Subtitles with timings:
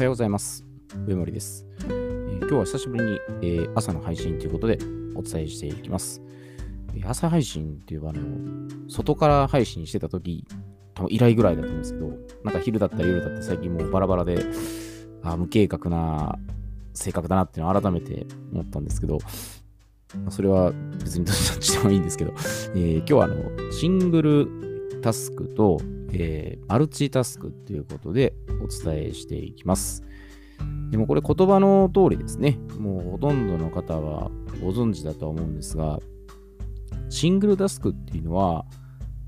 [0.00, 0.64] はようございます。
[1.06, 4.78] 上森です、えー今日は久しぶりに、えー朝の配信ということで
[5.14, 6.22] お伝えしていきます。
[6.94, 8.22] えー朝配信っていうあの、
[8.88, 10.46] 外から配信してた時、
[10.94, 12.06] 多分以来ぐらいだと思うんですけど、
[12.44, 14.38] なんか昼だったり夜だったり最近もうバラバラで、
[15.22, 16.38] あ無計画な
[16.94, 19.18] 性格だなっていうのを改めて思ったんですけど、
[20.30, 22.32] それは別にどっちでもいいんですけど、
[22.74, 25.78] えー今日はあの、シングルタスクと、
[26.12, 28.32] えーマルチタスクということで
[28.62, 30.04] お伝えしていきます。
[30.90, 32.58] でもこれ言葉の通りですね。
[32.78, 34.30] もうほとんどの方は
[34.62, 35.98] ご存知だとは思うんですが、
[37.08, 38.64] シングルタスクっていうのは、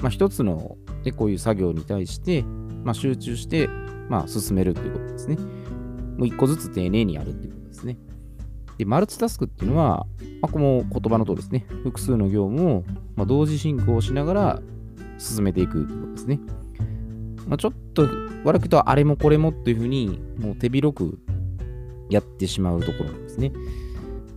[0.00, 3.68] まあ、一つの、ね、こういう作業に対して、まあ、集中して、
[4.08, 5.36] まあ、進めるっていうことですね。
[6.16, 7.98] もう一個ずつ丁寧にやるっていうことですね。
[8.78, 10.06] で、マルチタスクっていうのは、
[10.40, 11.66] まあ、この言葉の通りですね。
[11.84, 12.84] 複数の業務を、
[13.16, 14.62] ま、同時進行しながら
[15.18, 16.40] 進めていくということですね。
[17.48, 18.06] まあ、ちょっと
[18.44, 21.18] 悪くとあれもこれもっていうふうにもう手広く
[22.10, 23.52] やってしまうところなんですね。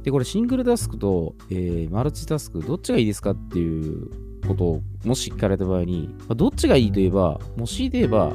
[0.03, 4.09] で、これシングルタスクと、えーマルチタスクどっちがいいですかっていう
[4.47, 8.33] ことをもし聞かれた場合に、まあどっちがいいといえば、もしで言えば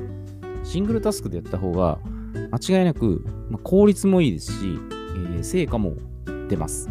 [0.63, 1.99] シングルタスクでやった方が
[2.53, 4.79] 間違いなく、まあ効率もいいですし、
[5.17, 5.95] えー成果も
[6.49, 6.89] 出ます。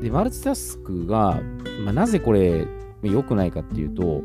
[0.00, 1.40] で、マルチタスクが、
[1.84, 2.66] まあ、なぜこれ
[3.02, 4.22] 良くないかっていうと、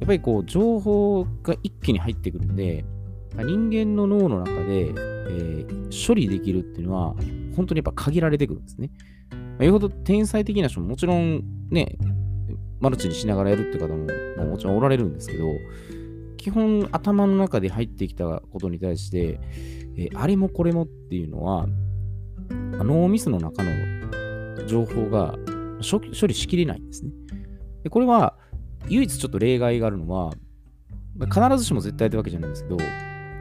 [0.00, 2.84] やっぱりこう情報が一気に入ってくるんで、
[3.36, 7.14] 人間の脳の中で、えー処理できるっていうのは、
[7.56, 8.90] 本当にやっぱ限られてくるんですね。
[9.30, 11.98] まあ、よほど天才的な人ももちろんね、
[12.78, 14.06] マルチにしながらやるって方も、
[14.36, 15.46] まあもちろんおられるんですけど、
[16.36, 19.40] 基本頭の中で入ってきたことに対して、
[19.96, 21.66] えーあれもこれもっていうのは、
[22.78, 25.36] あ脳みその中の情報が
[25.82, 27.10] 処理しきれないんですね。
[27.82, 28.36] でこれは
[28.88, 30.32] 唯一ちょっと例外があるのは、
[31.18, 32.78] 必ずしも絶対ってわけじゃないんですけど、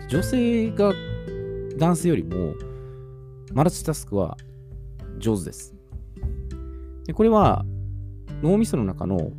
[0.09, 0.93] 女性が
[1.77, 2.53] 男性よりも
[3.53, 4.37] マルチタスクは
[5.17, 5.75] 上手です。
[7.05, 7.65] でこれは
[8.43, 9.31] 脳みその中の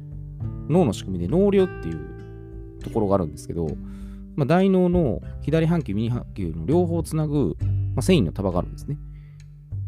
[0.69, 3.67] 脳の仕組みで脳量っていうところがあるんですけど、
[4.37, 7.57] まあ、大脳の左半球、右半球の両方をつなぐ、
[7.95, 8.97] まあ、繊維の束があるんですね。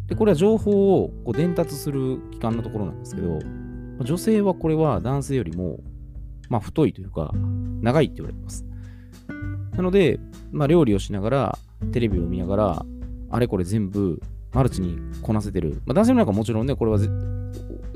[0.09, 3.39] で、これは情報をこう伝達する器官のところなんですけど、ま
[4.01, 5.79] あ女性はこれは男性よりも、
[6.53, 7.33] まあ、太いというか、
[7.81, 8.67] 長いって言われてます。
[9.75, 10.21] なので、
[10.51, 11.59] まあ、料理をしながら、
[11.93, 12.87] テレビを見ながら、
[13.31, 14.21] あれこれ全部
[14.53, 15.81] マルチにこなせてる。
[15.87, 16.99] まあ、男性の中もちろんね、これは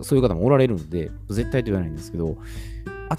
[0.00, 2.38] そういう方もおられるんで、絶対と言わないんですけど、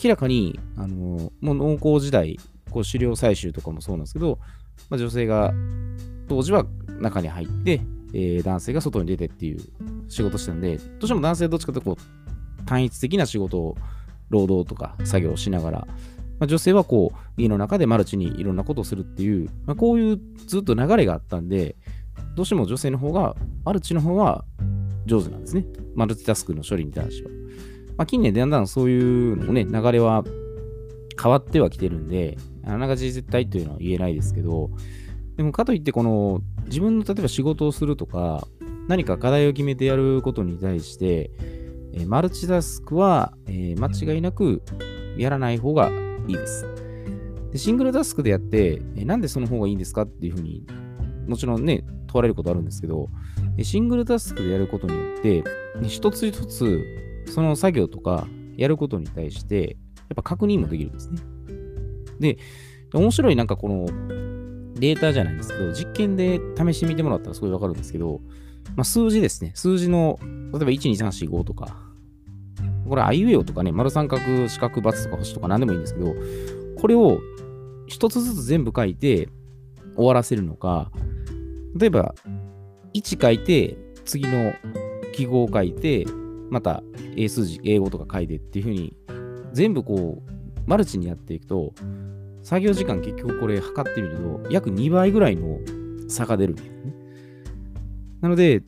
[0.03, 2.39] 明らかに、あのもう農耕時代、
[2.71, 4.39] こう狩猟採集とかもそうなんですけど、
[4.89, 5.53] まあ、女性が
[6.27, 6.65] 当時は
[6.99, 7.81] 中に入って、
[8.13, 9.59] えー男性が外に出てっていう
[10.07, 13.77] 仕事してたんで、どうしても男性はどっちかというとこう単一的な仕事を、
[14.29, 15.87] 労働とか作業をしながら、
[16.39, 21.75] まあ、女性はこう家の中でマルチにいろんなことをするっていう、まあ、こういうずっと流れがあったんで、
[22.35, 24.45] どうしても女性の方が、マルチの方は
[25.05, 25.65] 上手なんですね。
[25.95, 27.31] マルチタスクの処理に対しては。
[27.97, 30.23] まあ、近年だんだんそういうのね、流れは
[31.21, 34.69] 変わってはきてるんで、あながち絶対というのは言えないですけど、
[35.35, 38.47] でもかといって、この自分の例えば仕事をするとか、
[38.87, 41.31] 何か課題を決めてやることに対して、
[41.93, 44.61] えマルチタスクは、え間違いなく
[45.17, 45.91] やらない方が
[46.27, 46.65] いいです。
[47.51, 50.65] でシングルタスクでやって、えなんでその方がいいんですかっていうふうに、
[51.27, 53.09] もちろんね、問われることあるんですけど、
[53.61, 55.43] シングルタスクでやることによって、
[55.83, 56.83] 一つ一つ、
[57.25, 59.77] その作業とかやることに対して、
[60.09, 61.19] やっぱ確認もできるんですね。
[62.19, 62.37] で、
[62.93, 63.85] 面白いなんかこの
[64.75, 68.21] データじゃないんですけど、実験で試してみてもらったらすごいわかるんですけど、
[68.75, 69.51] まあ、数字ですね。
[69.55, 71.77] 数字の、例えば1、2、3、4、5とか、
[72.87, 76.15] これ、あいうえおとかね、丸三角、四角、×とか星とか何でもいいんですけど、
[76.79, 77.19] これを
[77.87, 79.29] 一つずつ全部書いて
[79.95, 80.91] 終わらせるのか、
[81.75, 82.15] 例えば、
[82.93, 84.53] 1書いて、次の
[85.13, 86.05] 記号を書いて、
[86.49, 86.81] また
[87.15, 88.95] 英数字、英語とか書いてっていう風に、
[89.53, 90.31] 全部こう、
[90.65, 91.73] マルチにやっていくと、
[92.43, 95.59] 作業時間結局これ測ってみると、約2倍ぐらいの
[96.07, 96.93] 差が出るんですね。
[98.21, 98.63] なので、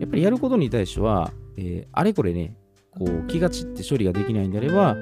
[0.00, 2.56] やっぱりやることに対しては、えーあれこれね、
[2.90, 4.94] こう気が散って処理ができないんであれば、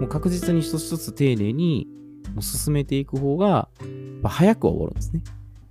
[0.00, 1.86] もう確実に一つ一つ丁寧に
[2.34, 3.68] もう進めていく方が、
[4.22, 5.22] まあ早くは終わるんですね。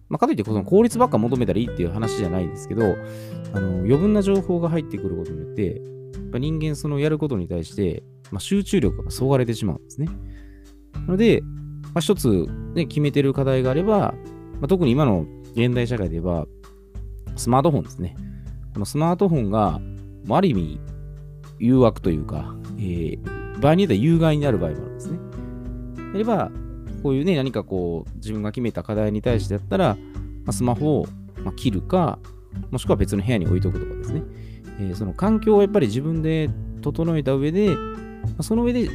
[0.07, 2.95] まあ、かといってこの効率ばっか求めたらいいっていう話じゃないですけど、
[3.53, 5.81] あの余分な情報が入ってくることによって、
[6.13, 10.07] やっぱ人間そのやることに対して、まあ、集中力がそがれてしまうんですね。
[10.93, 14.15] なので、まあ、一つ、ね、決めてる課題があれば、ま
[14.63, 16.45] あ、特に今の現代社会で言えば、
[17.35, 18.15] スマートフォンですね。
[18.73, 19.79] このスマートフォンが、
[20.29, 20.79] ある意味、
[21.59, 25.17] 誘惑というか、えー場合によっては有害になる場合もあるんですね。
[25.95, 26.51] であれば、
[27.03, 30.01] こういうね、何かこう、自分が決めた課題に対してだったら、ま
[30.47, 31.07] あ、スマホを、
[31.43, 32.19] まあ、切るか、
[32.71, 34.23] もしくは別の部屋に置いとくとかですね。
[34.79, 36.49] えー、その環境をやっぱり自分で
[36.81, 37.75] 整えた上で、ま
[38.39, 38.89] あ、その上で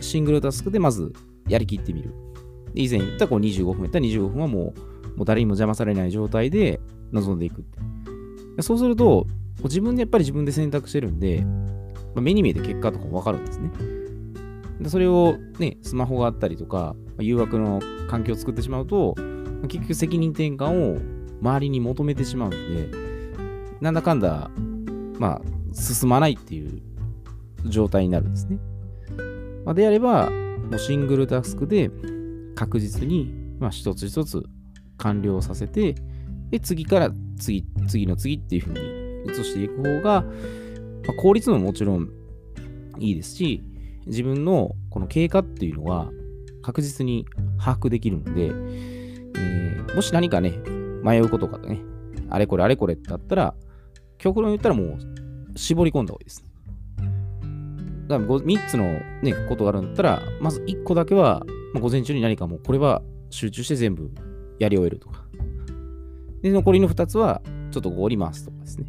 [0.00, 1.12] シングルタスクでまず
[1.48, 2.12] やりきってみる。
[2.74, 6.78] 以前言ったこう25分やったら25分はもうもう誰にも邪魔されない状態で
[7.12, 8.62] 臨んでいくって。
[8.62, 9.26] そうすると、
[9.64, 13.70] 自分でやっぱり自分で選択してるんで、まあ、目に見えて結果とかもわかるんですね。
[14.80, 19.14] でそれをね、スマホがあったりとか、誘惑の環境を作ってしまうと、
[19.68, 20.98] 結局責任転換を
[21.40, 22.90] 周りに求めてしまうんで、
[23.80, 24.50] なんだかんだ、
[25.18, 26.82] まあ、進まないっていう
[27.66, 28.58] 状態になるんですね。
[29.64, 31.90] まあ、であれば、もうシングルタスクで
[32.54, 34.42] 確実に、まあ、一つ一つ
[34.98, 35.94] 完了させて、
[36.50, 40.28] で、次から次、次の次っていう風に移していく方が、ま
[41.10, 42.10] あ、効率ももちろん
[42.98, 43.62] いいですし、
[44.06, 46.10] 自分のこの経過っていうのは
[46.62, 47.26] 確実に
[47.58, 50.52] 把握できるので、えー、もし何かね、
[51.02, 51.80] 迷うことがね、
[52.30, 53.54] あれこれあれこれってあったら、
[54.18, 54.98] 極論言ったらもう
[55.58, 56.44] 絞り込んだ方がいいです。
[58.08, 58.84] だから3つの、
[59.22, 61.42] ね、ことがあるんだったら、まず1個だけは、
[61.74, 64.10] まあ、午前中に何かもうこれは集中して全部
[64.58, 65.24] やり終えるとか。
[66.42, 68.86] で、残りの2つはちょっとごりますとかですね。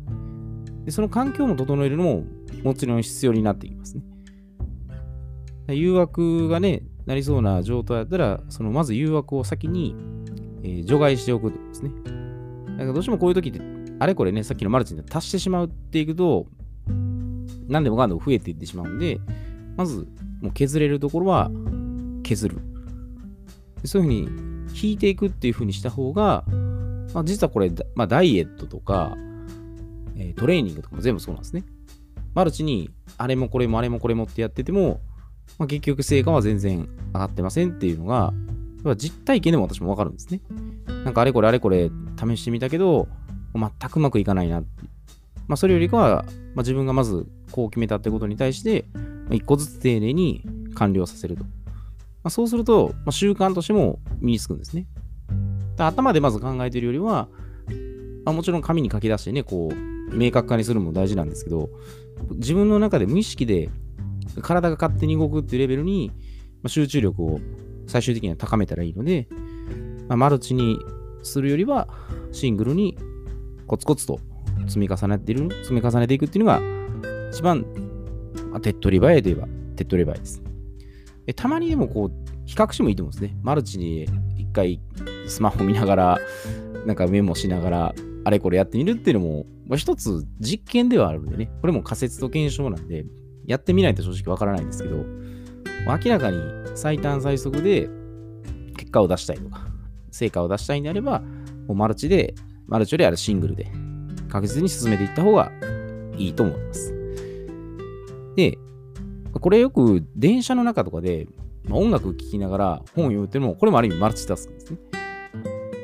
[0.86, 2.24] で、その環境も整えるのも
[2.64, 4.04] もちろん必要になってきますね。
[5.76, 9.96] 誘惑がね、なりそうな状態だったら、そのまず誘惑を先に、
[10.64, 11.92] えー、除外しておくとですね。
[12.78, 13.62] だからどうしてもこういう時って、
[14.00, 16.48] あれこれね、さっきのマルチに足してしまうっていくと、
[17.68, 19.20] 何でもかんでも増えていってしまうんで、
[19.76, 20.08] まず、
[20.42, 21.52] もう削れるところは
[22.24, 22.58] 削る。
[23.84, 26.46] そういうふうに引いていくっていうふうにした方が、
[27.14, 29.16] まあ、実はこれ、まあ、ダイエットとか、
[30.16, 31.64] えー、トレーニングとかも全部そうなんですね。
[32.34, 35.00] マルチにあれもこれもあれもこれもってやってても、
[35.58, 38.34] まあ、結局成果は全然上がってませんっていうのが、
[38.96, 40.42] 実体験でも私もわかるんですね。
[41.04, 43.08] なんかあれこれあれこれ試してみたけど、
[43.56, 44.70] 全くうまくいかないなって。
[45.48, 46.24] まあ、それよりかは、
[46.54, 49.02] まあ、自分がまずこう決めたってことに対して、ま
[49.32, 50.44] あ、一個ずつ丁寧に
[50.76, 51.44] 完了させると。
[51.44, 51.50] ま
[52.26, 54.86] あ、そうすると、まあ、習慣としても身につくんですね。
[55.86, 57.30] 頭でまず考えてるよりは、
[58.26, 61.70] まあ、もちろん紙に書き出してね、こう、明確化にするのも大事なんですけど、
[62.32, 63.70] 自分の中で無意識で
[64.42, 66.12] 体が勝手に動くっていうレベルに、
[66.62, 67.40] まあ、集中力を
[67.86, 69.28] 最終的には高めたらいいので、
[70.08, 70.80] まあ、マルチに
[71.24, 71.88] するよりは
[72.32, 72.98] シングルに
[73.68, 74.20] コツコツと
[74.68, 76.62] 積み重ねている、積み重ねていくっていうのが
[77.32, 77.66] 一番、
[78.52, 80.42] まあ、手っ取り早いといえば手っ取り早いです。
[81.36, 82.12] たまにでもこう、
[82.46, 83.38] 比較してもいいと思うんですね。
[83.44, 84.08] マルチに
[84.38, 84.82] 一回
[85.28, 86.18] スマホ見ながら、
[86.86, 93.06] なんかメモしながら、あれこれやってみるっていうのも、まあ、一つ実験ではあるんでね、これも仮説と検証なんで、
[93.46, 95.06] やってみないと正直わからないんですけど、
[95.88, 96.38] 明らかに
[96.76, 97.90] 最短最速で
[98.76, 99.68] 結果を出したいとか、
[100.12, 101.22] 成果を出したいんであれば、
[101.68, 102.36] もうマルチで、
[102.68, 103.72] マルチよりあるシングルで
[104.30, 105.52] 確実に進めていった方が
[106.18, 106.94] いいと思います。
[108.36, 108.58] で、
[109.32, 111.28] これよく電車の中とかで、
[111.68, 114.78] まあ、音楽聴きながら本を読むっていうのも、これもある意味マルチタスクですね。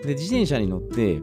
[0.04, 1.22] で、自転車に乗って、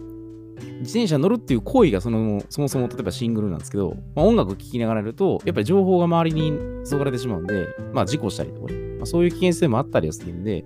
[0.80, 10.64] 自転車乗るっていう行為がそのそもそも例えばシングルなんですけど、まあ、音楽を聴きながらやると、やっぱり情報が周りにそがれてしまうんで、まあ事故したりとかね、まあ、そういう危険性もあったりはするんで、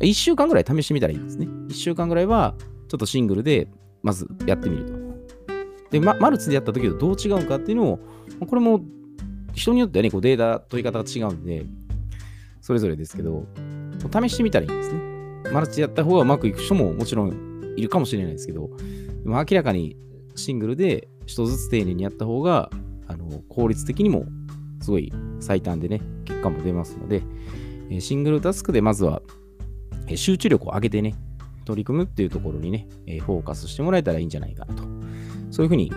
[0.00, 1.46] 1週間ぐらい試してみたらいいんですね。
[1.46, 2.54] 1週間ぐらいは
[2.88, 3.68] ちょっとシングルで
[4.02, 4.92] まずやってみると。
[5.90, 7.98] で、ま、マルチでやった時とどう違うかっていうのを、
[8.46, 8.80] これも
[9.54, 11.66] 人によってはね、こうデータ取り方が違うんで、
[12.60, 13.44] それぞれですけど、
[14.12, 15.09] 試してみたらいいんですね。
[15.52, 18.70] マルチやった方がうまくいく人ももちろんいるかもしれないですけど、
[19.22, 19.96] でも明らかに
[20.36, 22.70] シングルで一つずつ丁寧にやった方が、
[23.06, 24.24] あの効率的にも
[24.80, 27.22] すごい最短でね、結果も出ますので、
[28.00, 29.22] シングルタスクでまずは
[30.14, 31.14] 集中力を上げてね、
[31.64, 32.86] 取り組むっていうところにね、
[33.20, 34.84] フォーカスしてもらえたらいいんじゃないかなと。
[35.50, 35.92] そういうふうに、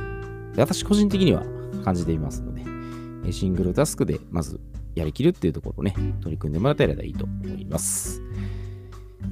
[0.58, 1.44] 私個人的には
[1.84, 4.60] 感じていますので、シングルタスクでまず
[4.96, 8.22] やりきるっていうところをね、取り組んでもらえたらいいと思います。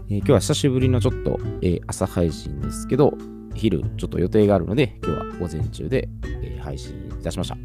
[0.10, 3.14] えー、今日は久しぶりのちょっと、えー、朝配信ですけど、
[3.54, 7.58] 昼ちょっと予定があるので、今日は午前中で、えー、配信いたしました。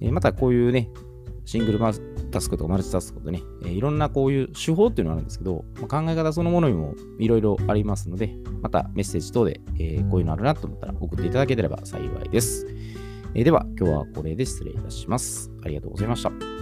[0.00, 0.90] えまたこういうね、
[1.44, 1.92] シングルマ
[2.30, 12.66] タスクとかマルチタスクとね、えいろんなこういう手法っていうのがあるんですけど、まあ、考え方そのものにもいろいろありますので、またメッセージ等で、えこういうのあるなと思ったら送っていただければ幸いです。
[13.34, 15.50] えでは、今日はこれで失礼いたします。
[15.62, 16.55] ありがとうございました。